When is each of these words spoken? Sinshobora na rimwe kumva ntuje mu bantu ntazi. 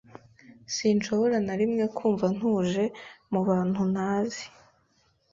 Sinshobora 0.75 1.37
na 1.45 1.55
rimwe 1.59 1.83
kumva 1.97 2.25
ntuje 2.35 2.83
mu 3.31 3.41
bantu 3.47 3.81
ntazi. 3.93 4.43